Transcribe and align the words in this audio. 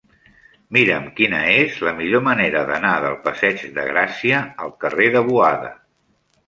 Mira'm 0.77 1.03
quina 1.19 1.41
és 1.57 1.75
la 1.89 1.93
millor 1.99 2.25
manera 2.29 2.65
d'anar 2.73 2.95
del 3.05 3.21
passeig 3.29 3.65
de 3.79 3.89
Gràcia 3.93 4.45
al 4.67 4.77
carrer 4.87 5.13
de 5.19 5.27
Boada. 5.33 5.73